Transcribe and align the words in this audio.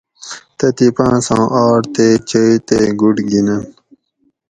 تتھی 0.57 0.87
پانساں 0.97 1.45
آٹ 1.63 1.81
تے 1.95 2.07
چئی 2.29 2.53
تے 2.67 2.77
گُڑ 2.99 3.15
گِینن 3.29 3.61